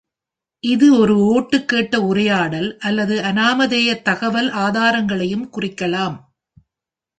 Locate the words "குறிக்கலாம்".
5.53-6.17